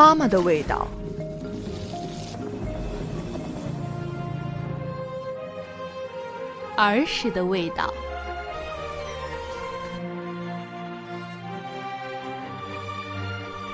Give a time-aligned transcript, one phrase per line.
[0.00, 0.88] 妈妈的味道，
[6.74, 7.92] 儿时的味道，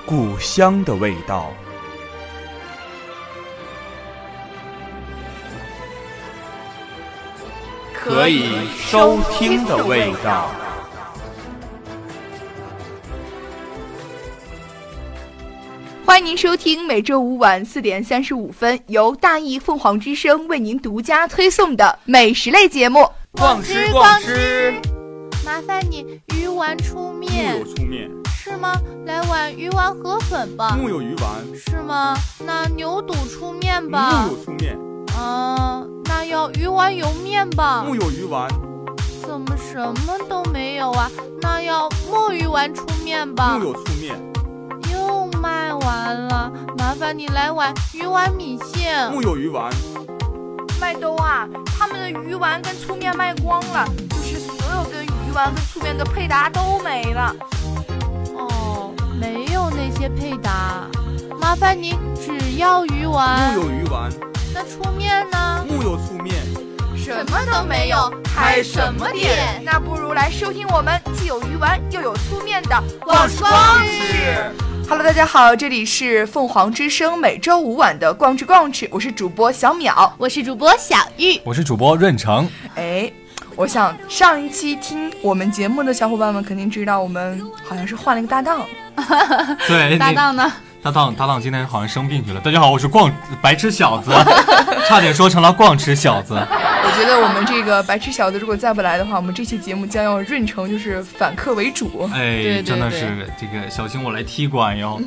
[0.05, 1.53] 故乡的味道，
[7.93, 10.49] 可以收听的味道。
[16.27, 22.99] 您收听每周五晚四点三十五分由大义凤凰之声为您独家推送的美食类节目
[23.31, 24.73] 《逛吃逛吃》。
[25.45, 28.11] 麻烦你鱼丸出面木有粗面，
[28.43, 28.73] 是吗？
[29.05, 30.77] 来碗鱼丸河粉吧。
[30.77, 32.17] 木有鱼丸，是吗？
[32.45, 34.33] 那牛肚出面吧木。
[34.33, 34.77] 有粗面，
[35.17, 37.85] 嗯，那要鱼丸油面吧。
[37.87, 38.49] 木有鱼丸，
[39.25, 41.09] 怎么什么都没有啊？
[41.41, 43.63] 那要墨鱼丸出面吧木。
[43.67, 44.36] 有粗面，又
[45.39, 49.11] 卖完了，麻烦你来碗鱼丸米线。
[49.11, 49.71] 木有鱼丸，
[50.79, 57.35] 麦兜啊，他们的鱼丸跟粗面卖光了，就是所有跟鱼丸跟粗面的配搭都没了。
[58.35, 60.87] 哦，没有那些配搭，
[61.39, 63.53] 麻烦你只要鱼丸。
[63.53, 64.11] 木有鱼丸，
[64.53, 65.65] 那粗面呢？
[65.67, 66.35] 木有粗面，
[66.95, 69.61] 什么都没有，开什么店？
[69.63, 73.51] 那不如来收听我们既有鱼丸又有粗面的逛吃逛
[73.83, 74.66] 吃。
[74.89, 80.09] Hello，大家好，这里是凤凰之声每周五晚的逛吃逛吃，我是主播小淼。
[80.17, 81.37] 我是主播小玉。
[81.43, 83.11] 我是主播润成，哎，
[83.57, 88.65] 我想上一期听我们节目的小伙伴们肯定知道，我们好像是换了一个搭档。
[89.67, 90.53] 对， 搭档呢？
[90.87, 92.39] 搭档搭档今天好像生病去了。
[92.39, 94.09] 大家好，我是逛白痴小子，
[94.87, 96.33] 差点说成了逛吃小子。
[96.33, 102.09] 我觉得我们这个白痴小子如果再不来的话，我们这期节目将要润成就是反客为主。
[102.13, 104.97] 哎，对对真的是这个小心我来踢馆哟。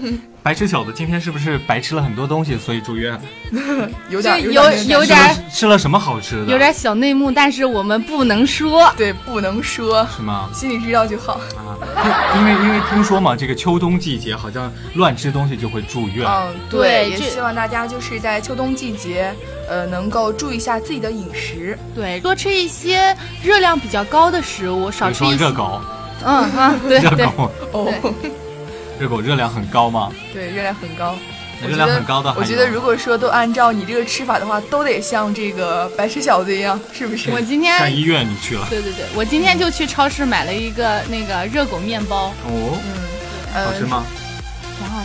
[0.42, 3.18] 白痴小子今天是不是白吃了很多东西，所以住院？
[4.08, 5.18] 有点有点有有点
[5.50, 6.52] 吃了什么好吃的？
[6.52, 8.90] 有点小内幕，但是我们不能说。
[8.96, 10.48] 对，不能说，是吗？
[10.52, 11.34] 心里知道就好。
[11.56, 11.76] 啊，
[12.38, 16.26] 因为因为听说嘛，这个秋冬季节好像乱吃东西就会住院。
[16.28, 19.34] 嗯，对也希望大家就是在秋冬季节，
[19.68, 21.78] 呃，能够注意一下自己的饮食。
[21.94, 25.36] 对，多吃一些热量比较高的食物，少吃一些。
[25.36, 25.80] 热狗，
[26.24, 27.10] 嗯嗯， 对对。
[27.10, 28.14] 热狗，哦，
[28.98, 30.12] 热狗热量很高吗？
[30.32, 31.14] 对，热量很高。
[31.62, 37.30] 那热量很高的，我觉得如果说都按照你这个吃法的话，都得像这个白痴小子一样，是不是？
[37.30, 42.78] 我今天，上医院你去了对对对，我今天就去超市买了一个那个热狗面包，哦，
[43.54, 44.06] 嗯，好吃吗？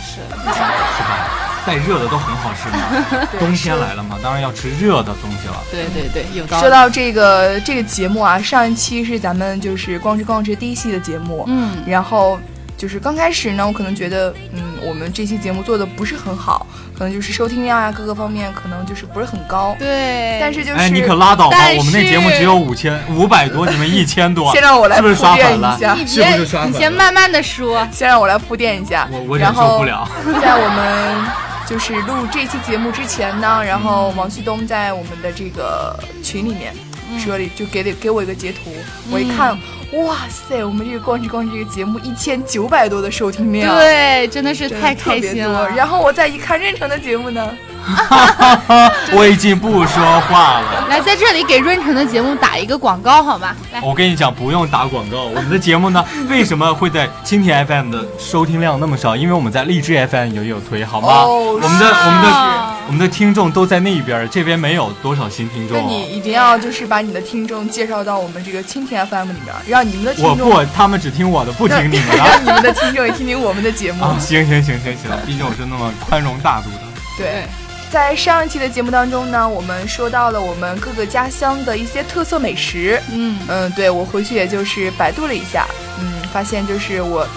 [0.00, 0.36] 吃的。
[0.36, 1.28] 是吧？
[1.66, 3.26] 带热的都很好吃嘛。
[3.40, 5.62] 冬天来了嘛，当然要吃热的东西了。
[5.70, 6.60] 对对对，有道理。
[6.60, 12.38] 说到这个这个节目啊，上一期是咱们就是逛吃逛吃第一期的节目，嗯，然后
[12.76, 16.66] 就是刚开始呢，我可能觉得，嗯，我们这期节目做的不是很好，
[16.96, 19.74] 可能就是收听量啊各个方面可能就是不是很高。
[19.78, 20.38] 对。
[20.40, 21.56] 但是就是，哎，你可拉倒吧！
[21.58, 25.76] 但是我们那节目只有五千五百多，你们一千多， 先让我来是不是铺刷反了？
[25.78, 27.86] 垫一下，你是不别，是刷反了你先慢慢的说。
[27.90, 29.08] 先让我来铺垫一下。
[29.10, 30.08] 我我忍然后受不了。
[30.40, 31.24] 在我们
[31.66, 36.74] 就是录这期节目之前呢，然后王旭东在我们的这个群里面
[37.18, 38.70] 说了，就给了给我一个截图，
[39.10, 39.58] 我一看，
[39.92, 45.68] 哇塞，我们这个逛着逛着这个节目一千九百多的收听量，对，真的是太开心了。
[45.70, 47.48] 然后我再一看润成的节目呢，
[49.14, 50.86] 我已经不说话了。
[50.90, 53.54] 来，在这里给润成的节目打一个广告好吗？
[53.72, 55.24] 来，我跟你讲，不用打广告。
[55.24, 59.16] 我们的节目呢， 为什么会在蜻蜓 FM 的收听量那么少？
[59.16, 61.08] 因为我们在荔枝 FM 也有推，好吗？
[61.08, 65.82] 哦我们的我们的啊我们的听众都在那边，这边没有多少新听众那。
[65.88, 72.16] 你一定要就是把你的听众介绍到我们这个蜻蜓 FM 里面，让你们的听众，我不，他们只听我的，不听你们的。
[72.16, 74.02] 让你们的听众也听听我们的节目。
[74.08, 76.80] 啊，行行行行行，毕竟我是那么宽容大度的。
[77.18, 77.44] 对，
[77.90, 82.98] 在上一期的节目当中呢，我们说到了我们各个家乡的一些特色美食。
[83.12, 85.66] 嗯，嗯，对我回去也就是百度了一下，
[86.00, 87.28] 嗯，发现就是我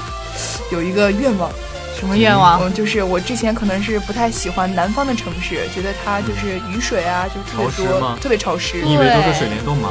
[0.71, 1.51] 有一个愿望，
[1.99, 2.61] 什么愿望？
[2.61, 8.81] 嗯，就是我之前可能是不太喜欢南方的城市，觉得它就是雨水啊，就特别多潮湿吗，特别潮湿。
[8.81, 9.89] 你以为都是水帘洞吗？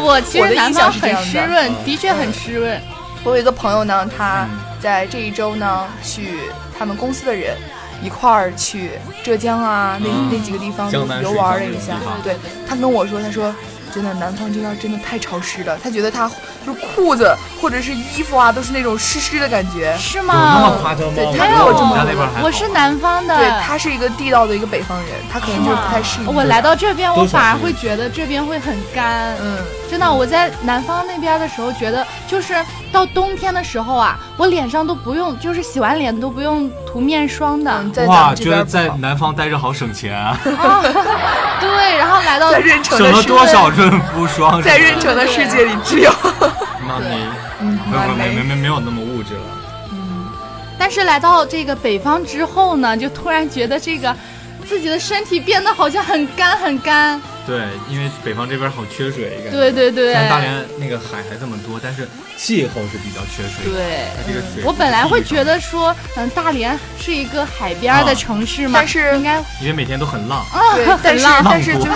[0.00, 1.38] 不不不，其我的实南印象方很湿。
[1.38, 1.84] 润，嗯。
[1.84, 2.80] 的确很湿润。
[3.22, 4.58] 我有一个朋友呢，他嗯。
[4.80, 6.38] 在这一周呢，去
[6.78, 7.56] 他们公司的人
[8.02, 8.92] 一块儿去
[9.22, 10.28] 浙江啊，那嗯。
[10.32, 11.96] 那几个地方游玩了一下。
[12.24, 12.34] 对
[12.66, 13.54] 他跟我说，他说
[13.90, 16.30] 真的南方这边真的太潮湿了，他觉得他
[16.64, 19.96] 就是裤子或者是衣服啊，都是那种湿湿的感觉。
[19.98, 20.78] 是有那么吗？
[20.80, 21.34] 夸张吗？
[21.36, 21.96] 他有这么
[22.42, 26.34] 我是南方的，对他是一个地道的一个北方人，他可能就不太适应。
[26.34, 29.34] 我来到这边，我反而会觉得这边会很干。
[29.42, 29.58] 嗯，
[29.90, 32.54] 真的，我在南方那边的时候，觉得就是
[32.92, 37.70] 到冬天的时候啊，我脸上都不用，就是洗完脸都不用涂面霜的。
[37.70, 40.82] 嗯，在咱哇，们这觉得在南方待着好省钱啊， 啊，
[41.60, 44.62] 对，然后来到在妊娠省了多少润肤霜？
[44.62, 46.10] 在妊娠的世界里只有
[46.86, 47.06] 妈咪，
[47.60, 49.40] 嗯没有没没没没没有那么物质了。
[49.92, 50.26] 嗯
[50.78, 54.16] 但是来到这个北方之后呢，就突然觉得这个
[54.66, 57.20] 自己的身体变得好像很干很干。
[57.46, 59.50] 对，因为北方这边好缺水，感觉。
[59.50, 62.08] 对对对，虽然大连那个海还这么多，但是
[62.40, 63.78] 气候是比较缺水的。
[63.78, 64.06] 对。
[64.16, 70.40] 它这个水，我本来会觉，得说，嗯，大连是一个海边的啊城市嘛，但是应该因为每天都很浪。
[70.52, 71.90] 啊，对， 但是很浪但是就是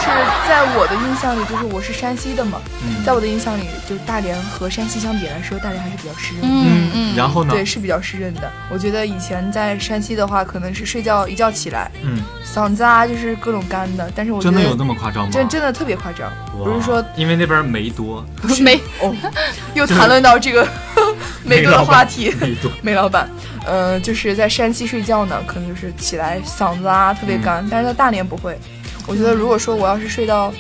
[0.46, 6.49] 在我的印象里，就是我是山西的嘛，嗯在我的印象里，就大连和山西相比来说，大连还是比较湿润的。
[6.69, 7.55] 嗯嗯，然后呢？
[7.55, 8.50] 对，是比较湿润的。
[8.70, 14.11] 我觉得以前在山西的话，可能是睡觉一觉起来，嗯，嗓子啊就是各种干的。
[14.14, 15.31] 但是我觉得真的有那么夸张吗？
[15.32, 18.25] 真真的特别夸张，不是说因为那边煤多，
[18.61, 19.14] 煤哦，
[19.75, 20.66] 又谈论到这个
[21.44, 22.34] 美多的话题。
[22.82, 23.28] 梅 老板，
[23.66, 28.58] 呃，就是在山西睡觉呢，可能就是起来嗓子啊特别干，嗯但是在大连不会。
[29.06, 30.52] 我觉得如果说我要是睡到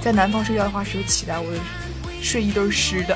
[0.00, 1.58] 在南方睡觉的话，是起来我的
[2.20, 3.14] 睡衣都是湿的。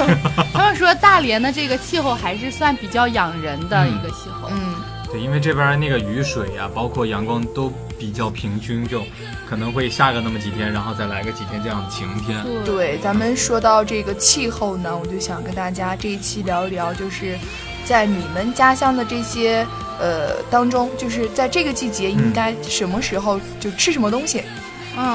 [0.52, 4.50] 他们说大连的这个气候还是算比较养人的一个气候。
[4.50, 4.74] 嗯，
[5.10, 9.02] 对，因为这边那个雨水呀、包括阳光都比较平均，就
[9.48, 12.44] 可能会下个那么几天，然后再来个几天这样的晴天。
[12.64, 17.38] 对，咱们说到这个气候呢，我就想跟大家这一期聊一聊，就是
[17.84, 19.66] 在你们家乡的这些
[19.98, 24.38] 呃当中，就是在这个季节应该什么时候就吃什么东西？
[24.38, 24.44] 就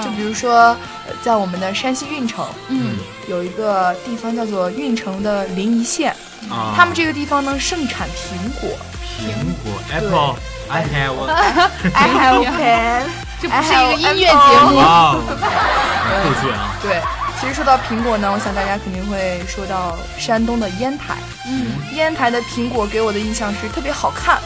[0.09, 0.75] 嗯比如说，
[1.07, 2.95] 呃在我们的山西运城嗯
[3.27, 6.15] 有一个地方叫做运城的临沂县，
[6.49, 8.69] 啊，他们这个地方呢盛产苹果。
[9.19, 13.03] 苹果 apple，I have，I have a pen。
[13.41, 14.77] 这不是一个音乐节目。
[14.77, 15.21] 哇哦，
[16.23, 16.75] 酷炫啊！
[16.81, 17.01] 对，
[17.39, 21.15] 其实说到苹果呢，我想大家肯定会说到山东的烟台。
[21.45, 24.39] 嗯，烟台的苹果给我的印象是特别好看，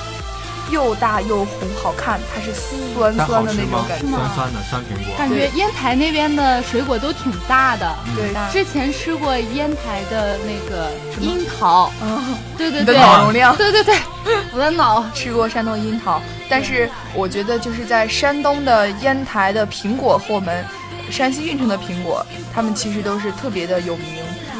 [0.69, 3.53] 又大又红，好看，它是酸酸的？
[3.53, 4.07] 那种感觉。
[4.07, 5.15] 酸酸的酸苹果。
[5.17, 7.95] 感觉烟台那边的水果都挺大的。
[8.15, 13.55] 对，之前吃过烟台的那个樱桃，嗯，对对对，脑容量。
[13.55, 13.95] 对对对，
[14.51, 20.65] 我的脑吃过山东的樱桃，但是我觉得就是在山东的烟台的苹果和我们
[21.09, 24.05] 山西运城的苹果，它们其实都是特别的有名。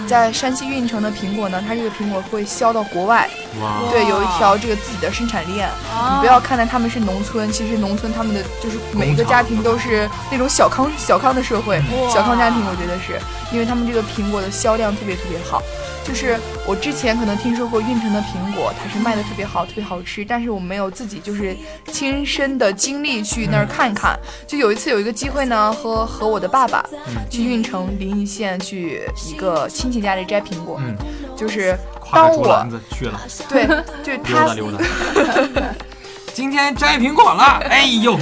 [0.07, 3.29] 在山西运城的苹果呢，它这个苹果会销到国外，
[3.61, 5.69] 哇，对，有一条这个自己的生产链。
[6.13, 11.81] 你不要看待他们是农村，其实农村他们的就是每个家庭都是那种小康小康的社会，
[12.11, 13.19] 小康家庭，我觉得是。
[13.51, 15.61] 因为他们这个苹果的销量特别特别好。
[16.07, 21.55] 就是我之前可能听说过运城的苹果，它是卖的特别好，特别好吃，但是我没有自己就是
[21.91, 24.17] 亲身的经历去那儿看看。
[24.47, 26.83] 就有一次有一个机会呢，和和我的爸爸
[27.29, 30.95] 去运城临沂县去一个亲戚家里摘苹果，嗯，
[31.35, 33.67] 就是挎当我篮子去了，对，
[34.01, 34.81] 就是溜他达溜达。
[36.33, 38.17] 今天摘苹果了，哎呦，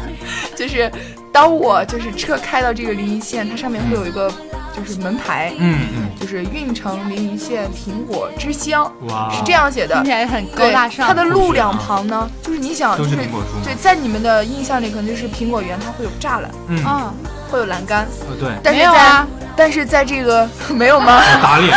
[0.56, 0.90] 就是
[1.32, 4.32] 当我就是车开到这个临沂县，它上面会有一个
[4.76, 10.10] 就是门牌，嗯嗯，就是运城临沂县苹果之乡，哇，是这样写的听起。
[10.10, 11.06] 来很高，大上。
[11.08, 17.12] 它的路两旁呢，就是你想，都就是是苹果树吗对，在你们的印象里，可能就是苹果园，它会有栅栏，嗯，啊，
[17.50, 19.26] 会有栏杆，呃对，但是在、没有啊，
[19.56, 21.20] 但是在这个 没有吗？
[21.42, 21.76] 打脸，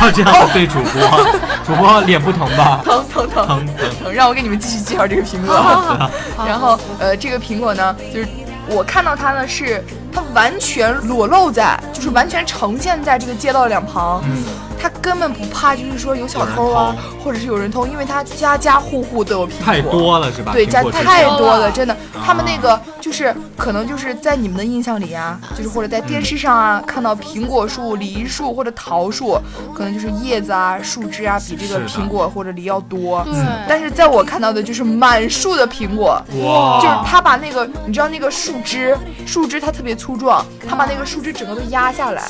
[0.00, 1.26] 要 这样子对主播，
[1.66, 2.80] 主播脸不疼吧？
[2.84, 4.12] 疼疼疼疼疼，疼！
[4.12, 5.54] 让我给你们继续介绍这个苹果。
[5.56, 6.10] 好
[6.46, 8.28] 然后呃，这个苹果呢，就是
[8.68, 14.22] 我看到它呢是它完全裸露在，就是完全呈现在这个街道两旁。
[14.24, 14.42] 嗯，
[14.80, 19.64] 它根本不怕，就是说有小偷啊，或者是有人偷，因为它家家户户都有苹果。
[19.64, 20.52] 太多了是吧？
[20.52, 21.94] 对，家太多了，真的。
[21.94, 29.36] 啊他们那个就是可能就是在你们的印象里啊，就是或者在电视上啊、看到苹果树、梨树或者桃树，
[29.74, 33.24] 可能就是叶子啊、树枝啊比这个苹果或者梨要多。
[33.24, 33.34] 对，
[33.68, 42.22] 但是在我看到的就是满树的苹果，哇，就是他把那个你知道那个树枝，树枝它特别粗壮，他把那个树枝整个都压下来，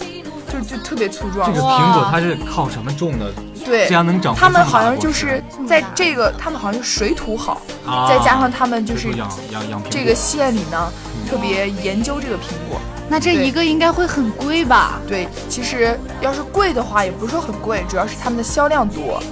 [0.51, 1.61] 就就特别粗壮这。
[1.61, 3.33] 个苹果它是靠什么种的？
[3.65, 10.91] 对这，样能长出他们好像就是在这个，他们好像是水土好，啊，再加上他们就就是养养养这个县里呢，
[11.29, 12.81] 特别研究这个苹果。
[13.09, 14.99] 那这一个应该会很贵吧？
[15.07, 19.23] 对，其实要是贵的话，也不是说很贵，主要是他们的销量多。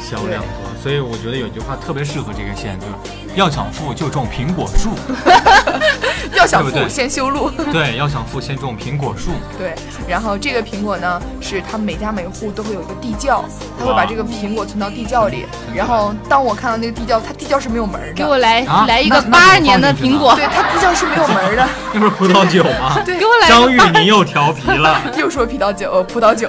[0.00, 2.92] 销量多，所以我觉得有句话特别适合这个县，就是
[3.34, 4.90] 要想富就种苹果树。
[6.34, 7.50] 要想富先修路。
[7.72, 9.30] 对，要想富先种苹果树。
[9.58, 9.74] 对，
[10.08, 13.44] 然后这个苹果呢，是他们每家每户都会有一个地窖，
[13.78, 15.46] 他会把这个苹果存到地窖里。
[15.74, 18.14] 然后当我看到那个地窖，它地窖是没有门儿的。
[18.14, 21.68] 给我来、啊来一个八二年的苹果， 对，它地窖是没有门儿的。
[21.92, 23.00] 那不是葡萄酒吗？
[23.04, 25.00] 对给我来张玉你又调皮了。
[25.16, 26.48] 又说葡萄酒，呃葡萄酒。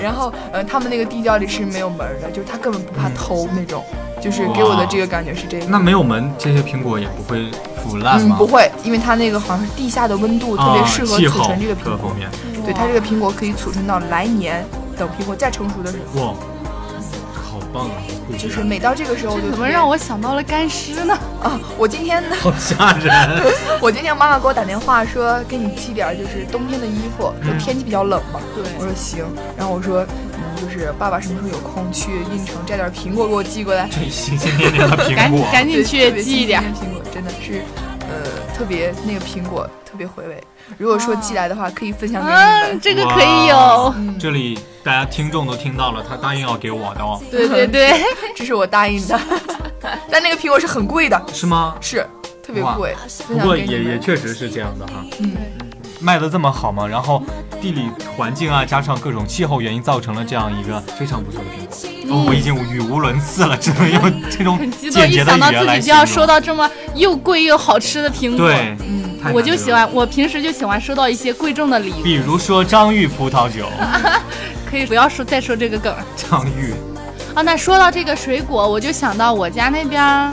[0.00, 3.84] 然后，呃，他们那个地窖里是没有门儿的，就是他根本不怕偷那种。
[4.20, 5.66] 就是给我的这个感觉是这个。
[5.66, 7.50] 那没有门，这些苹果也不会
[7.82, 8.36] 腐烂嗯，吗？
[8.36, 11.96] 不会，因为它那个好像是地下的温度特别啊，适合储存这个苹果。
[11.96, 12.28] 各方面。
[12.64, 14.64] 对，它这个苹果可以储存到来年，
[14.96, 16.20] 等苹果再成熟的时候。
[16.20, 16.34] 哇，
[17.34, 17.96] 好棒啊！
[18.38, 21.18] 就是每到这个时候，就怎么让我想到了干尸呢？
[21.42, 21.58] 啊！
[21.76, 23.42] 我今天呢，好吓人。
[23.80, 28.38] 我今天妈妈给我打电话说，给你寄点就是冬天的衣服，就嗯天气比较冷嘛。
[28.54, 29.24] 对我说行，
[29.56, 30.29] 然后我说，嗯，
[30.60, 33.88] 就是爸爸什么时候有空去运城摘点苹果给我寄过来。
[33.90, 36.62] 这新鲜甜甜的苹 赶果，赶紧对特去寄一点。
[36.74, 37.62] 苹果真的是，
[38.00, 40.42] 呃，特别那个苹果特别回味。
[40.78, 42.80] 如果说寄来的话，可以分享给你嗯，们。
[42.80, 43.94] 这个可以有。
[43.96, 48.00] 嗯，这里大家听众都听到了，他答应要给我的哦，对对对，
[48.36, 49.18] 这是我答应的，
[50.10, 51.74] 但那个苹果是很贵的，是吗？
[51.80, 52.06] 是
[52.42, 52.94] 特别贵。
[53.26, 53.98] 不过也也。
[53.98, 55.34] 确实是这样的哈，嗯，
[56.00, 57.22] 卖的这么好吗，然后
[57.60, 62.16] 地理环境啊，加上各种气候原因，造成了这样一个非常不错的苹果。
[62.16, 66.04] 哦，我已经语无伦次了，只能用这种很激动，简洁的一想到语言来自己就要。
[66.04, 68.38] 收到这么又贵又好吃的苹果。
[68.38, 69.00] 对，嗯。
[69.34, 72.02] 我就喜欢，我平时就喜欢收到一些贵重的礼物。
[72.02, 73.66] 比如说张裕葡萄酒，
[74.68, 76.72] 可以不要说再说这个梗张裕
[77.34, 77.42] 啊。
[77.42, 80.32] 那说到这个水果，我就想到我家那边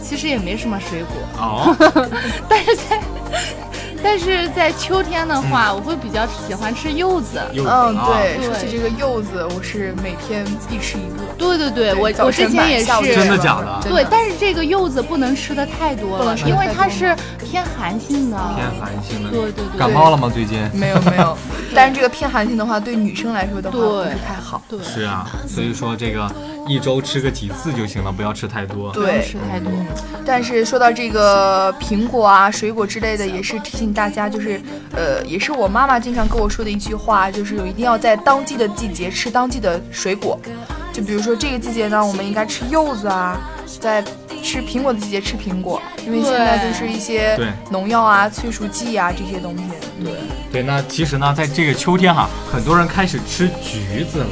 [0.00, 1.76] 其实也没什么水果，哦，
[2.48, 3.00] 但是在
[4.02, 7.40] 但是在秋天的话，我会比较喜欢吃柚子。
[7.54, 11.24] 柚子嗯，啊对，对说起这个柚子，我是每天必吃一个。
[11.38, 12.86] 对对对，我我之前也是。
[13.14, 18.36] 真的假的对，但是这个柚子不能吃的太多了，因为它是偏寒性的。
[18.54, 19.30] 偏寒性的。
[19.30, 20.30] 对对对感冒了吗？
[20.32, 20.68] 最近？
[20.74, 21.36] 没有没有，
[21.74, 24.60] 但是这个偏寒性的话，对女生来说的话不是太好。
[24.68, 26.30] 对，是啊，所以说这个
[26.68, 28.92] 一周吃个几次就行了，不要吃太多。
[28.92, 29.72] 对吃太多。
[30.26, 34.60] 但是说到这个苹果啊、水果之类的，也是提醒大家，就是
[34.92, 40.38] 呃，也是我妈妈经常跟我说的一句话，就是一定要在当季的季节吃当季的水果。
[40.92, 43.38] 就比如说这个季节呢，我们应该吃柚子啊，
[43.80, 44.02] 在
[44.42, 49.62] 吃苹果的季节吃苹果，因为现在就是一些对农药啊、催熟剂啊这些东西。
[50.02, 50.12] 对，
[50.52, 54.28] 对，那其实呢，在这个秋天哈，很多人开始吃橘子了。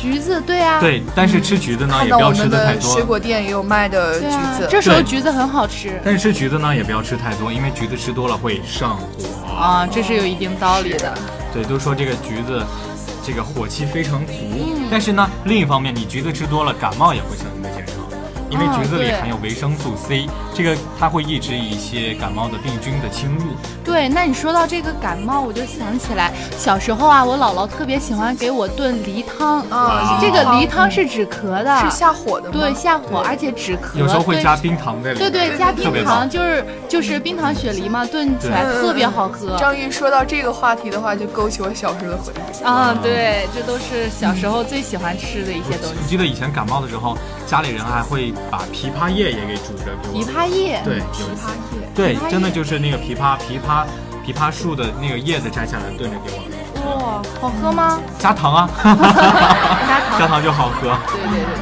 [0.00, 3.02] 橘子，对啊，对，但是吃橘子呢，看也不要到我们吃的太多水。
[3.02, 4.68] 果店也有卖的橘子。
[4.70, 9.04] 这时候橘子很好吃但是吃橘子呢，也不要吃太多，因为橘子吃多了会上火。
[9.58, 11.12] 啊，这是有一定道理的。
[11.52, 12.64] 对，都说这个橘子，
[13.24, 14.32] 这个火气非常足。
[14.32, 17.67] 嗯但是呢，另一方面，你橘子吃多了，感冒也会向你的减少，
[18.50, 23.44] 因为啊橘子里含有维生素 C，这个它会抑制一些感冒的病菌的侵入。
[23.84, 29.60] 对，那你说到这个感冒，我就想起来小时候啊，我姥姥特别喜欢给我炖梨汤。
[29.70, 32.58] 啊，这个梨汤嗯是止咳的，是下火的吗？
[32.58, 33.98] 对下火，而且止咳。
[33.98, 35.30] 有时候会加冰糖在里面。
[35.30, 39.56] 对对，加冰糖就是就是冰糖雪梨嘛，炖起来特别好喝。
[39.58, 42.64] 张玉说到这个话题的话，就勾起我小时候的回忆。
[42.64, 45.96] 啊，对，这都是小时候最喜欢吃的一些东西。
[46.00, 47.16] 我记得以前感冒的时候，
[47.48, 50.22] 家里人还会把枇杷叶也给煮着给我。
[50.22, 53.86] 枇杷叶，对，有枇杷叶，对真的就是那个枇杷枇杷
[54.26, 56.44] 枇杷树的那个叶子摘下来炖着给我，
[56.84, 57.98] 哇，好喝吗？
[58.18, 58.92] 加糖啊， 加
[60.10, 60.18] 糖。
[60.18, 60.94] 加糖就好喝。
[61.10, 61.56] 对对对，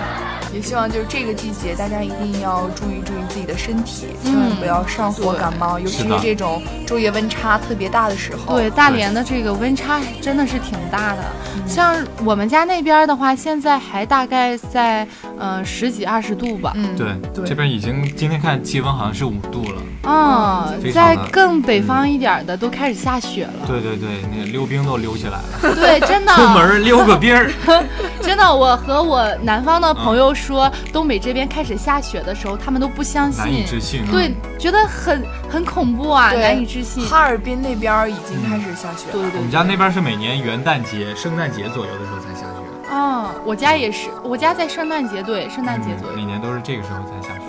[0.53, 8.57] 也希望就是这个季节，大家一定要注意注意自己的身体，嗯千万不要上火感冒，尤其是这种昼夜温差特别大的时候。
[8.57, 11.23] 对，大连的这个温差真的是挺大的。
[11.67, 15.07] 像我们家那边的话，现在还大概在
[15.39, 16.73] 呃十几二十度吧。
[16.75, 19.83] 嗯，对，对这边已经今天看气温好像是五度了。
[20.07, 23.67] 嗯，在更北方一点的都开始下雪了。
[23.67, 27.51] 对对对，那个溜冰都溜起来了，对，真的，出门溜个冰儿。
[28.23, 34.03] 真的，我和我南方的朋友说，东北这边开始下雪的时候，他们都不相信难，以置信。
[34.03, 37.05] 啊对，觉得很很恐怖啊，难以置信。
[37.07, 39.13] 哈尔滨那边已经开始下雪了。
[39.13, 46.17] 对对我们家那边是每年元旦节、圣诞节左右的时候才下雪，啊、我家也是，我家在圣诞节，对，圣诞节左右。
[46.17, 47.46] 每年都是这个时候才下雪。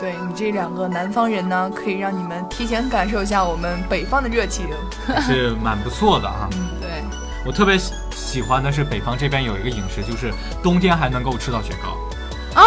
[0.00, 4.66] 对你这两个南方人呢，可以让你们提前感受一下我们北方的热情。
[5.22, 6.48] 是蛮不错的哈。
[6.80, 7.02] 对，
[7.46, 10.32] 我特别喜喜欢的是北方这边有一个饮食，就是
[10.62, 12.60] 冬天还能够吃到雪糕。
[12.60, 12.64] 啊，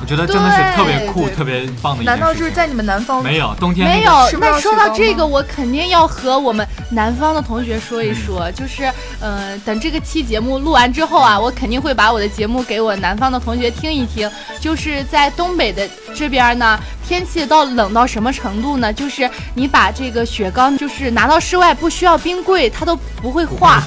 [0.00, 2.20] 我觉得真的是特别酷、特别棒的一件事情。
[2.20, 14.30] 难道就是在你们南方没有冬天、没有那说到这个，我肯定要和我们南方的同学说一说，就是，呃，等这个期节目录完之后啊，我肯定会把我的节目给我南方的同学听一听。
[14.60, 18.92] 就是在东北的这边呢，天气到冷到什么程度呢？
[18.92, 23.82] 就是你把这个雪糕，就是拿到室外不需要冰柜，它都不会化。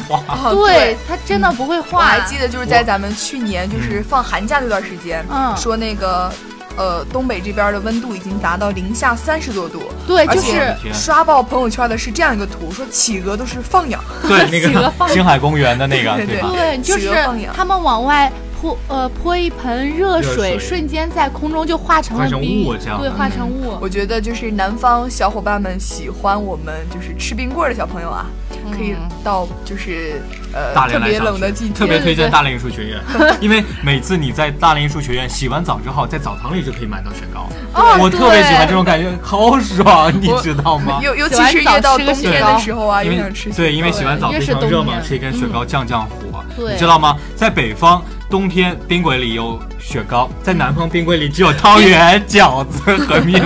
[0.51, 2.05] 对，它真的不会我化。
[2.05, 6.31] 还记得就是在咱们去年就是放寒假那段时间，嗯说那个
[6.75, 16.49] 呃东北这边的温度已经达到零下三十多度，对，而且就是刷爆朋友圈的是这样一个图，说企鹅都是放养， 对那个企鹅放星海公园的那个，对对对吧？
[16.53, 17.53] 对，就是企鹅放养。
[17.55, 20.57] 他们往外泼呃泼一盆热热水。
[20.57, 22.65] 水，瞬间在空中就化成了冰，
[22.99, 23.77] 对，化成雾。
[23.81, 28.25] 我觉得就是南方小伙伴们喜欢我们就是吃冰棍儿的小朋友啊，
[28.71, 30.21] 可以嗯到就是
[30.53, 32.99] 呃大连来上特别冷的季节，特别推荐大连艺术学院，
[33.39, 37.47] 因为每次你在大连艺术学院洗完澡之后，在澡堂里就可以买到雪糕。
[37.73, 40.99] 哦我特别喜欢这种感觉，好爽，你知道吗？
[41.01, 46.43] 尤尤其是越到冬天的时候啊，因为想吃对，因为洗完澡非常热嘛，吃一根雪糕降降火。
[46.55, 47.17] 对你知道吗？
[47.35, 53.41] 在北方冬天冰柜里有雪糕，在南方冰柜里只有汤圆、 饺子和面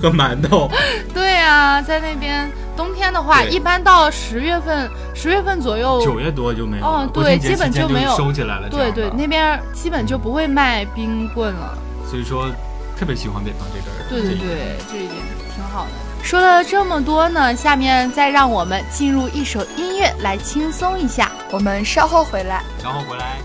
[0.00, 0.70] 和馒头。
[1.12, 8.68] 对啊，在那边冬天的话，一般到十月份，十月份左右，九月多就没有了，哦对基本就没有收起来了。
[8.68, 11.76] 对对，那边基本就不会卖冰棍了。
[12.08, 12.50] 所以说
[12.98, 15.20] 特别喜欢北方这边对对对，这一点
[15.54, 15.90] 挺好的。
[16.22, 21.32] 说了这么多呢，下面再让我们进入一首音乐来轻松一下。
[21.50, 22.62] 我们稍后回来。
[22.80, 23.38] 稍后回来。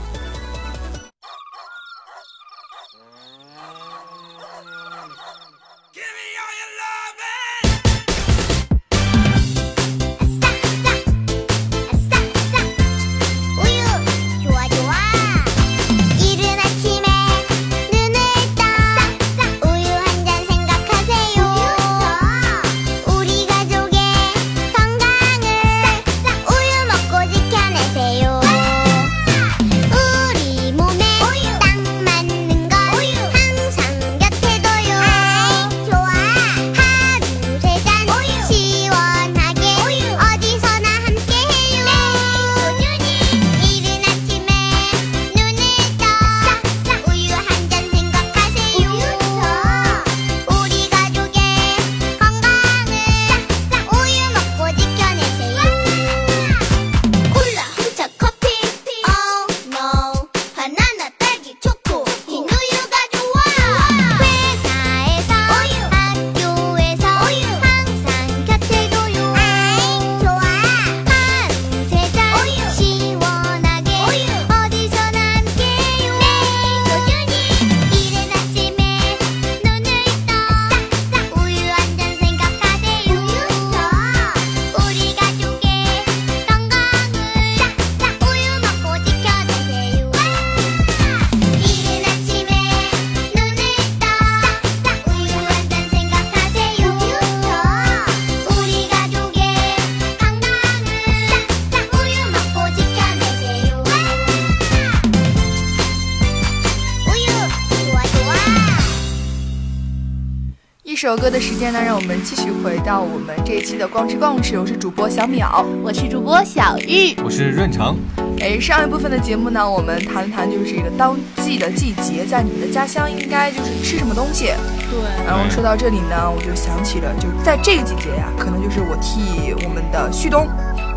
[111.07, 115.63] 首歌的时间呢，让我们继续回到我们这一期的逛吃逛吃，我是主播小淼。
[115.81, 117.95] 我是主播小玉，我是润成，
[118.41, 124.47] 哎，上一部分的节目呢，我们谈了谈就是这个当季的季节，在你们的家乡应该就是吃什么东西。
[124.91, 130.45] 对，然后说到这里呢，我就想起了，就在这个季节呀、可能就是我替我们的旭东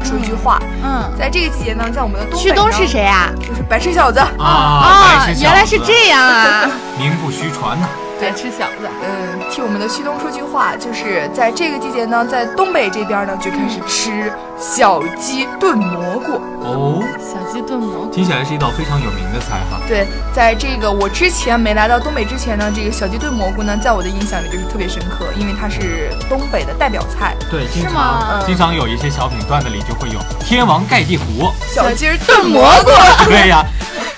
[0.03, 0.61] 说一句话。
[0.83, 2.85] 嗯，在这个季节呢，在我们的东北旭东是？
[2.89, 3.31] 谁呀？
[3.39, 4.19] 就是白痴小子。
[4.19, 6.69] 啊，啊原来是，这样啊！
[6.99, 7.87] 名不虚传呐。
[8.21, 16.35] 白痴小子，嗯，替我们的旭东说句话，就是在这个季节呢，在东北这边呢，就开始吃小鸡炖蘑菇。
[16.61, 18.11] 哦，小鸡炖蘑菇。
[18.13, 19.81] 听起来是一道非常有名的菜哈。
[19.89, 27.35] 对，在这个我之前没来到东北之前呢，这个小鸡炖蘑菇呢，在我的印象里就是特别深刻，因为它是东北的代表菜。
[27.51, 32.91] 对，经是吗常经常有一些小品段子里就会有“天王盖地虎小鸡炖蘑菇。”，
[33.25, 33.65] 对呀，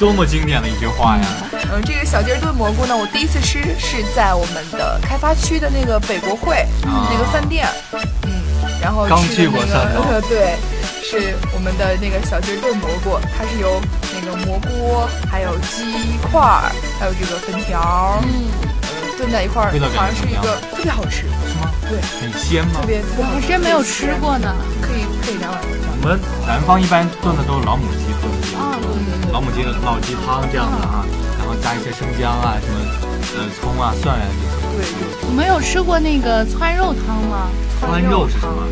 [0.03, 1.25] 多么经典的一句话呀！
[1.71, 7.69] 嗯，这个小鸡儿炖蘑菇呢，我第一次吃是在我们的开发区的那个北国会、啊那个饭店，
[8.27, 8.43] 嗯，
[8.83, 10.59] 然后刚吃的那去过汕个头 对，
[11.07, 13.81] 是我们的那个小鸡儿炖蘑菇，它是由
[14.12, 18.51] 那个蘑菇，还有鸡块儿，还有这个粉条儿，嗯，
[18.83, 21.71] 呃，炖在一块儿，好像是一个特别好吃，是吗？
[21.87, 22.87] 对，很鲜吗特？
[22.88, 22.99] 别。
[23.17, 24.53] 我还真没有吃过呢。
[24.83, 25.71] 可以可以两碗饭。
[26.03, 28.11] 我们南方一般炖的都是老母鸡
[28.56, 31.04] 啊，对对对，老母鸡的老鸡汤这样的啊，
[31.38, 32.78] 然后加一些生姜啊、什么
[33.37, 34.26] 呃葱啊、蒜啊
[34.76, 34.90] 这些。
[35.00, 37.48] 对对，我没有吃过那个汆肉汤吗？
[37.80, 38.62] 川肉是什么？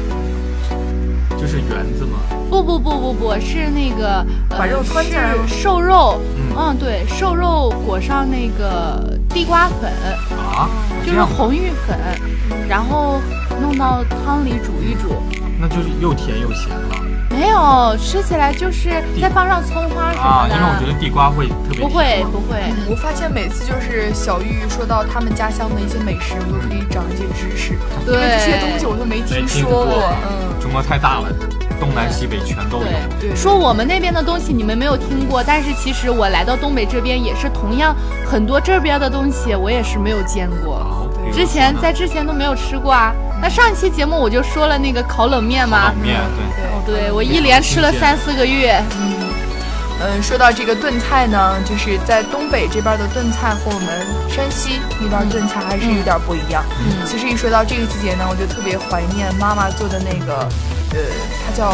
[1.39, 2.19] 就是圆子吗？
[2.51, 9.91] 不不不不不，是那个呃把肉汆进来吗是瘦肉，嗯嗯，对，瘦肉裹上那个地瓜粉，
[10.37, 10.69] 啊，
[11.07, 11.97] 就是红玉粉，
[12.69, 13.21] 然后
[13.63, 15.23] 弄到汤里煮一煮。
[15.59, 16.89] 那就是又甜又咸了
[17.41, 20.55] 没有，吃起来就是再放上葱花什啊，么的。
[20.55, 27.73] 因为我觉得地瓜会特别不会不会，我发现每次就是小玉说到他们家乡的一些美食，我都可以长一些知识，
[28.07, 30.13] 因为这些东西我都没听说过。
[30.29, 31.33] 嗯，中国太大了，
[31.81, 32.85] 东南西北全都有。
[33.19, 43.15] 对，对说我们那边的东西你们没有听过，但是其实我来到东北这边也是同样很多这边的东西我也是没有见过，之前在之前都没有吃过啊。
[43.41, 45.93] 那上一期节目我就说了那个烤冷面嘛。
[45.95, 46.21] 冷，面，
[46.55, 48.83] 对，哦，对我一连吃了三四个月。
[50.03, 56.65] 嗯，说到这个炖菜呢，就是在东北这边的炖菜和我们山西那边炖菜还是有点不一样。
[56.81, 57.05] 嗯。
[57.07, 60.49] 其实一说到这个季节呢，我就特别怀念妈妈做的那个，
[60.93, 60.99] 呃，
[61.47, 61.73] 它叫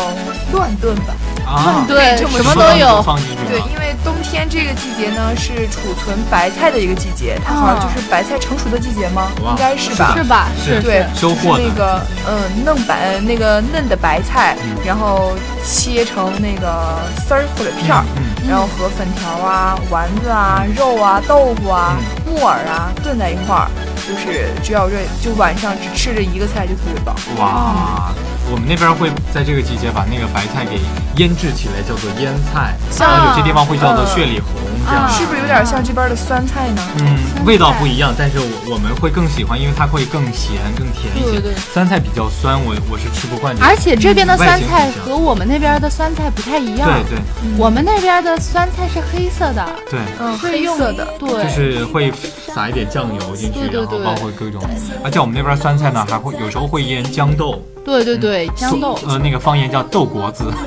[0.53, 1.15] 乱炖吧。
[1.47, 3.05] 啊，对，什么都有。
[3.49, 9.31] 对，因为冬天这个季节呢是储存白菜的一个季节，它好像就是白菜成熟的季节吗？
[9.45, 10.13] 哇应该是吧？
[10.17, 10.49] 是吧？
[10.65, 23.71] 是对，收获就是那个嗯嫩白那个嫩的白菜，然后切成那个丝儿或者片儿，嗯然后和粉条啊、丸子啊、肉啊、豆腐啊、木耳啊炖在一块儿，
[24.07, 27.15] 就是只要这就晚上只吃这一个菜就特别饱。
[27.39, 28.13] 哇，
[28.49, 30.79] 我们那边会在这个季节把那个白菜给
[31.17, 34.07] 腌制起来，叫做腌菜，然后有些地方会叫做嗯。
[34.07, 34.55] 血里红
[34.87, 35.09] 这样啊。
[35.09, 36.83] 是不是有点像这边的酸菜呢？
[37.01, 41.41] 嗯，味道不一样，但是我我们会更喜欢，因为它会更咸、更甜一些。
[41.41, 43.65] 对对酸菜比较酸，我我是吃不惯这。
[43.65, 46.89] 而且这边的酸菜和我们那边的酸菜不太一样。
[46.89, 47.23] 对对
[47.59, 51.07] 我们那边的酸菜是黑色的，对，嗯，黑色的。
[51.19, 52.13] 对，就是会
[52.55, 54.63] 撒一点酱油进去，对对然后包括各种，
[55.03, 58.99] 而且我们那边酸菜呢，还会有时候会腌豇豆，对对对，豇豆。
[59.07, 60.45] 呃，那个方言叫豆果子，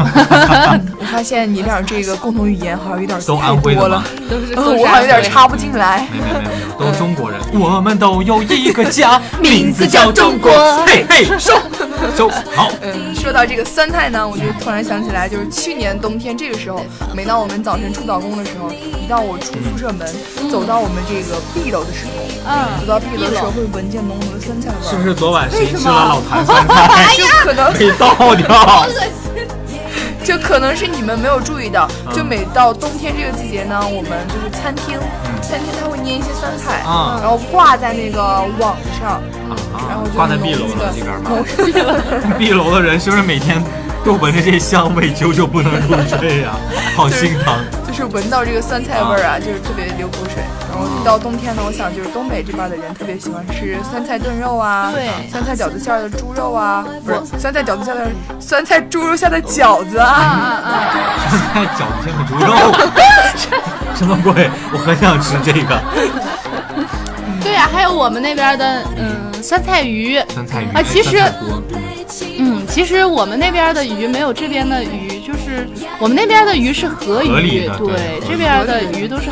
[1.00, 4.04] 我发现你俩这个共同语言好像有点都安徽的了，？
[4.30, 6.08] 都是呃我好像有点插不进来。
[6.12, 7.40] 没没没没有，都是中国人。
[7.54, 10.52] 我们都有一个家， 名字叫中国
[10.86, 11.54] 嘿嘿，收
[12.16, 12.72] 收好。
[12.82, 16.82] 嗯，说到这个酸菜呢，我就突然想起来，就是去年冬天这个时候，
[17.14, 20.08] 每当我们早晨出早工的时候，一到我出宿舍门，
[20.50, 22.12] 走到我们这个 B 楼的时候，
[22.48, 27.16] 嗯走到 B 楼的时候会闻见浓浓的酸菜味，是不是昨晚谁吃了老坛酸菜？
[27.18, 28.86] 就可能被倒掉。
[30.30, 35.00] 这可能是你们没有注意到，就每到冬天这个季节呢，我们就是餐厅，
[35.42, 37.18] 餐厅它会捏一些酸菜，啊。
[37.20, 38.22] 然后挂在那个
[38.60, 39.20] 网上，
[39.90, 41.84] 然后就挂在浓 B 楼郁的的这边
[42.30, 42.38] 吗？
[42.38, 43.60] 壁楼的人是不是每天
[44.04, 46.56] 都闻着这些香味，久久不能入睡呀？
[46.96, 47.56] 好心疼。
[47.88, 50.44] 就是闻到这个酸菜味儿啊，就是特别流口水。
[50.72, 58.08] 然后一到冬天呢，我想就是东北这边的人特别喜欢吃酸菜炖肉啊，对酸菜饺子馅儿的猪肉啊，不是酸菜饺子馅的
[58.40, 60.62] 酸菜猪肉馅的饺子啊，
[61.30, 62.54] 酸菜饺子馅的猪肉，
[63.96, 64.50] 什么鬼？
[64.72, 65.82] 我很想吃这个
[66.78, 71.18] 嗯，对呀、还有我们那边的嗯酸菜鱼，酸菜鱼啊其实
[72.70, 75.68] 其实我们那边的鱼没有这边的鱼，就是
[76.00, 79.30] 我们那边的鱼是河鱼，对对，这边的鱼都是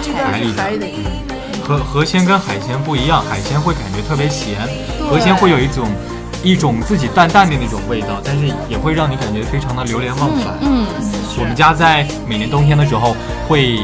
[0.57, 0.87] 海里的。
[1.63, 4.57] 河河鲜跟海鲜不一样，海鲜会感觉特别咸，
[4.97, 5.87] 对河鲜会有一种
[6.43, 10.57] 一种自己淡淡的那种味道，但是也会让你感觉非常的流连忘返。
[10.61, 10.85] 嗯，
[11.39, 13.15] 我们家在每年冬天的时候
[13.47, 13.79] 会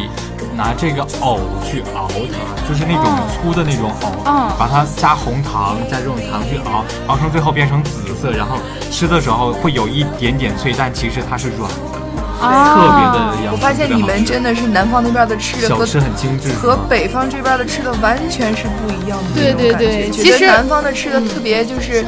[0.56, 8.58] 拿这个藕去熬它，就是那种哦粗的那种藕，嗯把它加红糖，加这种糖去熬，熬成最后变成紫色，然后
[8.92, 13.54] 吃的时候会有一点点脆，但其实它是软的，啊特别的洋。
[13.54, 19.86] 我发现你们真的是南方那边的吃的和小吃很精致，和北方这边的吃的完全是不一样的对那种感觉。
[19.86, 22.06] 对对觉其实得南方的吃的特别就是，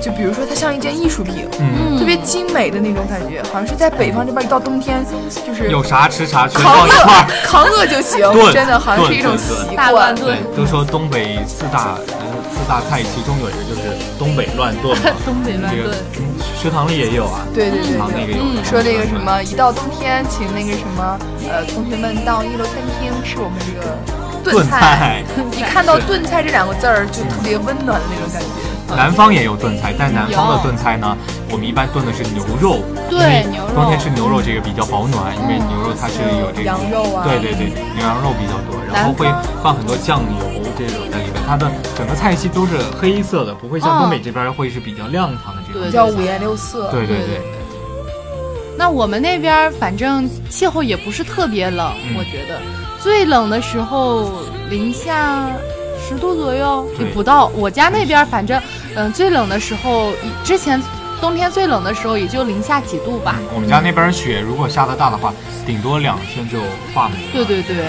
[0.00, 5.04] 就比如说它像一件艺术品，嗯，特别精美的那种感觉，好像是在北方这边一到冬天
[5.46, 7.26] 就是有啥吃啥，全扛放一块饿儿。
[7.44, 8.18] 扛饿就行，
[8.50, 10.14] 真的好像是一种习大惯乱。
[10.14, 15.98] 对炖，都说东北四大呃四大菜，其中有一个就是东北乱炖嘛 东北乱这个炖。
[16.16, 16.24] 嗯
[16.58, 18.36] 食堂里也有啊，对对对食堂那个对。
[18.36, 18.64] 有的。
[18.64, 21.18] 说那个什么，一到冬天，请那个什么，
[21.48, 23.94] 呃，同学们到一楼餐厅吃我们这个
[24.42, 25.22] 炖菜，
[25.56, 28.67] 一看到“炖菜”这两个字儿，就特别温暖的那种感觉。
[28.96, 31.16] 南方也有炖菜，但南方的炖菜呢，
[31.50, 37.24] 我们一般炖的是牛肉，对牛肉冬天吃牛肉这个比较保暖，因为牛肉它是有这个羊肉啊。
[37.24, 39.26] 对对对，牛羊肉比较多，然后会
[39.62, 45.82] 放很多酱油这种在里面，它的整个菜系都是黑色的，不会像东北这边会是比较亮堂的这种。
[45.82, 46.90] 对叫五颜六色。
[46.90, 47.40] 对对对，
[48.76, 52.16] 那我们那边反正气候也不是特别冷，嗯。
[52.18, 52.58] 我觉得。
[53.00, 54.28] 最冷的时候
[54.68, 55.48] 零下
[56.08, 57.46] 十度左右，也不到。
[57.54, 58.60] 我家那边儿反正，
[58.96, 60.82] 嗯、最冷的时候，之前
[61.20, 63.36] 冬天最冷的时候也就零下几度吧。
[63.54, 65.34] 我们家那边雪如果下的大的话，
[65.66, 66.58] 顶多两天就
[66.94, 67.32] 化没了。
[67.32, 67.84] 对对对，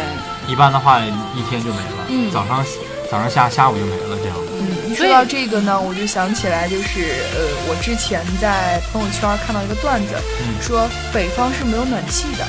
[0.48, 2.06] 一般的话一天就没了。
[2.10, 2.66] 嗯早上
[3.10, 4.36] 早上下下午就没了这样。
[4.60, 12.44] 嗯，说到这个呢，我就想起来，就是呃，我之前在朋友圈看到一个段子，嗯说北方是没有暖气的。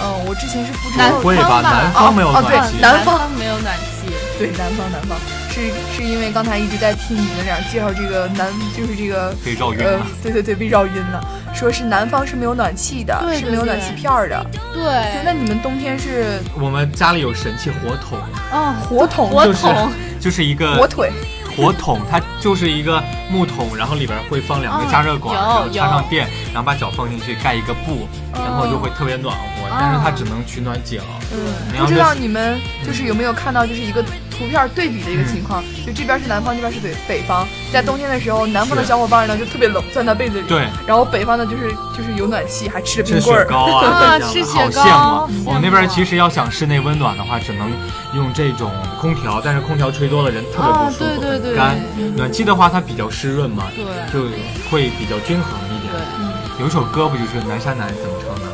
[0.00, 1.04] 嗯，我之前是不知道。
[1.04, 1.48] 南会吧？
[1.48, 2.78] 方吧南方没有哦对暖气。
[2.80, 5.16] 南方没有暖气， 对，南方南方
[5.50, 11.24] 是是因为刚才一直在听你们俩介绍这个南，就是这个被绕晕呃了。，对对对，被绕晕了。
[11.54, 14.44] 说是南方是没有暖气的，对对对是没有暖气片儿的。
[14.72, 18.18] 对，那你们冬天是我们家里有神器火桶，
[18.52, 21.12] 嗯，火桶、就是火筒，就是一个火腿？
[21.56, 29.44] 火桶，它就是一个木桶，然后里边会放两个加热管，然后插上电，然后把脚放进去，盖一个布，然后就会特别暖和。
[29.78, 30.98] 但是它只能取暖脚。
[31.32, 34.04] 嗯，不知道你们就是有没有看到，就是一个
[34.38, 37.46] 图片对比的一个情况，就这边是南方，这边是北北方。
[37.72, 40.46] 在冬天的时候，南方的小伙伴呢就特别冷，钻到被子里。
[40.46, 40.66] 对。
[40.86, 43.42] 然后北方呢就是就是有暖气，还吃着冰棍儿。
[43.42, 45.44] 雪糕啊， 吃雪好羡糕慕。
[45.46, 47.70] 我们那边其实要想室内温暖的话，只能
[48.14, 48.70] 用这种
[49.00, 51.78] 空调，但是空调吹多了人特别不舒服，啊对对对很干。
[52.16, 54.28] 暖气的话，它比较湿润嘛，对就
[54.70, 55.92] 会比较均衡一点。
[55.92, 58.53] 对，有一首歌不就是《南山南》怎么唱的？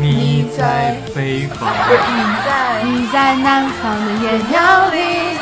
[0.00, 1.72] 你你在在北方，
[2.08, 5.38] 你在你在南方的艳阳里，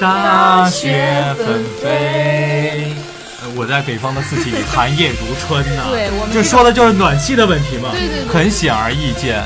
[0.00, 2.92] 大雪纷飞。
[3.42, 7.90] 呃我在北方的四季里，寒夜如春呐、对我们这说的就是暖气的问题嘛。
[7.92, 9.42] 对对对很显而易见。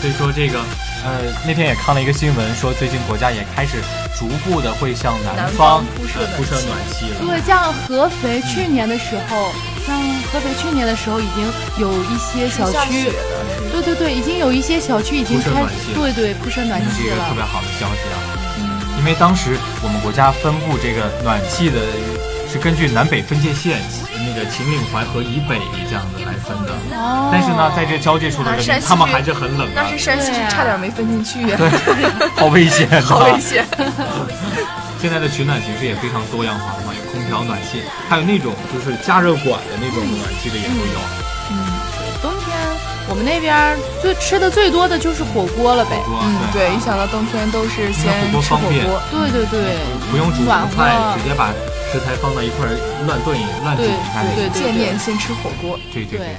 [0.00, 0.58] 所以说这个，
[1.04, 3.78] 呃，那天也看了一个新闻，说最近国家也开始
[4.18, 7.16] 逐步的会向南南方方铺设呃铺设暖气了。
[7.20, 9.50] 对，像合肥去年的时候，
[9.86, 9.98] 像
[10.32, 11.44] 合肥去年的时候，已经
[11.78, 17.16] 有一些小区下雪，的是对对对，已经有一些小区已经开铺设暖气了对对铺设暖这气了。
[17.16, 18.16] 个特别好的消息啊！
[18.98, 21.78] 因为当时我们国家分布这个暖气的，
[22.50, 23.78] 是根据南北分界线，
[24.26, 26.72] 那个秦岭淮河以北这样子来分的。
[26.98, 31.58] 哦但是呢，在这交界处的人民，那山西他们还是很冷的那，是山西差点没分进去呀，
[32.36, 33.00] 好危险啊！
[33.04, 33.64] 好危险。
[35.00, 40.98] 现在的取暖形式也非常多样化嘛，有空调、暖气，还有那种就是加热管的那种暖气的也都有。
[43.18, 46.00] 们那边最吃的最多的就是火锅了呗。
[46.06, 49.00] 嗯，对，一想到冬天都是先火锅吃火方便锅。
[49.10, 49.76] 对对对，
[50.10, 51.52] 不用煮暖和菜，直接把
[51.92, 52.72] 食材放到一块儿
[53.06, 54.22] 乱炖乱煮对一下。
[54.36, 56.36] 对对见面先吃火锅，对对对，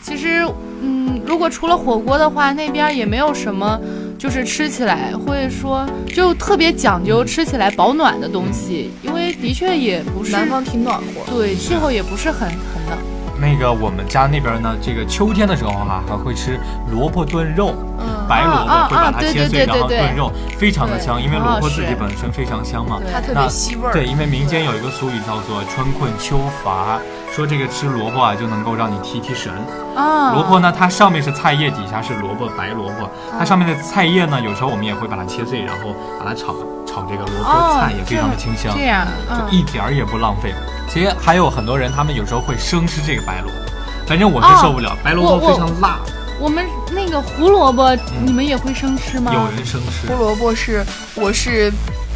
[0.00, 0.46] 其实，
[0.80, 3.78] 嗯，如果除了火锅的话，那边也没有什么，
[4.18, 11.32] 就是吃起来会说就特别讲究吃起来保暖的东西，因为的确也不是南方挺暖和。
[11.34, 12.98] 对气候也不是很很冷。
[13.42, 16.60] 那个我们家那边呢，这个秋天的时候哈、还会吃
[16.92, 23.00] 萝卜炖肉，嗯，白萝啊卜会把它切碎，对对对对然后炖肉，非常的香，因为萝卜自己本身非常香嘛。
[23.12, 23.92] 它特那别吸味儿。
[23.92, 27.00] 对，因为民间有一个俗语叫做“春困秋乏”，
[27.34, 29.52] 说这个吃萝卜啊就能够让你提提神。
[29.96, 33.10] 啊，萝卜呢，它上面是菜叶，底下是萝卜，白萝卜。
[33.32, 36.54] 嗯它上面的菜叶呢，有时候我们也会把它切碎，然后把它炒
[36.86, 40.54] 炒这个萝卜哦菜，也非常的清香，这样，就嗯，一点儿也不浪费。
[40.92, 43.72] 其实还有很多人，他们有时候会生吃这个白萝卜，
[44.06, 45.98] 反正我是哦受不了，白萝卜非常辣，
[46.38, 49.32] 我们那个胡萝卜，你们也会生吃吗？
[49.32, 50.22] 有人生吃胡。
[50.22, 51.72] 萝卜是我是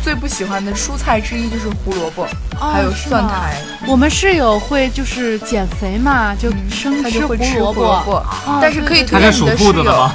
[0.07, 2.23] 最不喜欢的蔬菜之一，就是胡萝卜，
[2.61, 3.57] 哦还有蒜苔，
[3.89, 8.13] 我们室友会就是减肥嘛，就生他吃就会吃萝胡萝卜。
[8.47, 10.13] 哦 但是可以推荐你的室友吗？，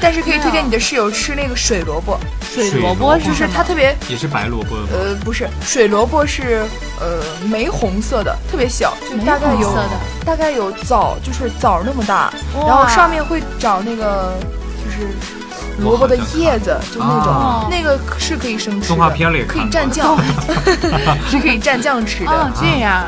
[0.00, 2.18] 但是可以推荐你的室友吃那个水萝卜，
[2.50, 4.74] 水萝卜就是它特别也是白萝卜？
[4.90, 6.64] 呃不是水萝卜是
[6.98, 9.90] 呃玫红色的，特别小，就大概有玫红色的
[10.24, 12.32] 大概有枣就是枣那么大，
[12.66, 14.32] 然后上面会长那个
[14.82, 15.10] 就是
[15.80, 19.62] 萝卜的叶子，就那种、啊那个是可以生吃的，动画片里可以。
[19.70, 20.16] 蘸酱，
[21.28, 22.30] 是可以蘸酱吃的。
[22.30, 23.04] 哦，这样，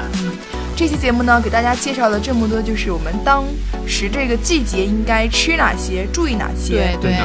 [0.76, 3.44] 这期节目呢，给大家介绍了这么多，就是我们当
[3.86, 6.74] 时这个季节应该吃哪些，注意哪些。
[6.74, 7.24] 对对真的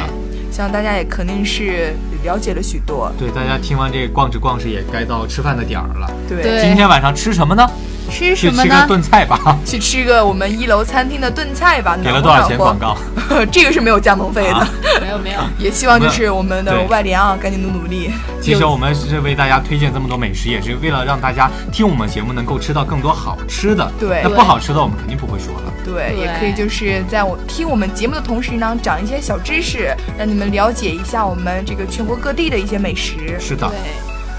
[0.51, 3.11] 相信大家也肯定是了解了许多。
[3.17, 6.09] 对，大家听完这个逛着逛着也该到吃饭的点儿了。
[6.29, 7.67] 对今天晚上吃什么呢？
[8.09, 8.75] 吃什么呢？
[8.75, 9.57] 吃个炖菜吧。
[9.65, 12.97] 去吃个我们一楼餐厅的炖菜吧，给了多少钱广告？
[13.51, 14.69] 这个是没有加盟费的，啊
[15.01, 18.11] 没有没有， 也希望就是我们的外联啊，赶紧努努力。
[18.41, 23.89] 其实我们是为大家推荐这么多美食，也是为了让大家听我们节目能够吃到更多好吃的。
[23.99, 25.73] 对那不好吃的我们肯定不会说了。
[25.85, 33.37] 对，对也可以就是在我听我们节目的同时呢，长一些小知识，让你们了解一下我们这个全国各地的一些美食。
[33.39, 33.77] 是的，对，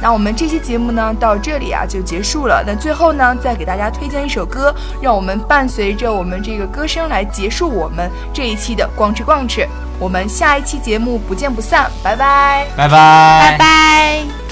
[0.00, 2.62] 那我们这期节目呢到这里啊就结束了。
[2.66, 9.66] 那最后呢，再给大家推荐一首歌，让我们伴随着我们这个歌声来结束我们这一期的逛吃逛吃。
[9.98, 12.66] 我们下一期节目不见不散，拜拜。
[12.76, 14.43] 拜拜，拜拜。